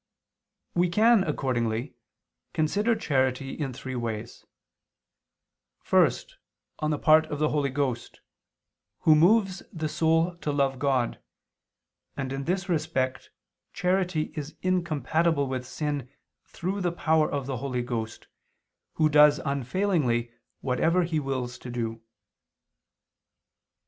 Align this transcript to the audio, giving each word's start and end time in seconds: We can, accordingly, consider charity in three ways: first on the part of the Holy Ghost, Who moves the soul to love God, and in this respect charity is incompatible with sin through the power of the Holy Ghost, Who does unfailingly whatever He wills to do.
We 0.73 0.89
can, 0.89 1.23
accordingly, 1.23 1.93
consider 2.53 2.95
charity 2.95 3.51
in 3.53 3.71
three 3.71 3.93
ways: 3.95 4.43
first 5.83 6.37
on 6.79 6.89
the 6.89 6.97
part 6.97 7.27
of 7.27 7.37
the 7.37 7.49
Holy 7.49 7.69
Ghost, 7.69 8.19
Who 9.01 9.13
moves 9.13 9.61
the 9.71 9.87
soul 9.87 10.37
to 10.37 10.51
love 10.51 10.79
God, 10.79 11.21
and 12.17 12.33
in 12.33 12.45
this 12.45 12.67
respect 12.67 13.29
charity 13.73 14.33
is 14.35 14.55
incompatible 14.63 15.45
with 15.47 15.67
sin 15.67 16.09
through 16.47 16.81
the 16.81 16.91
power 16.91 17.31
of 17.31 17.45
the 17.45 17.57
Holy 17.57 17.83
Ghost, 17.83 18.25
Who 18.93 19.07
does 19.07 19.37
unfailingly 19.45 20.31
whatever 20.61 21.03
He 21.03 21.19
wills 21.19 21.59
to 21.59 21.69
do. 21.69 22.01